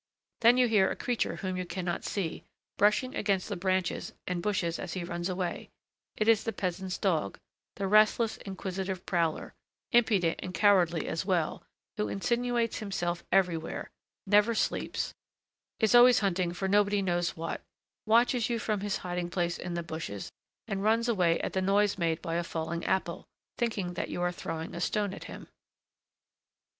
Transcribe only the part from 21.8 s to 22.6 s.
made by a